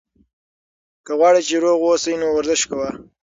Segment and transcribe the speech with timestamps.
[1.05, 2.89] که غواړې چې روغ اوسې، نو ورزش کوه.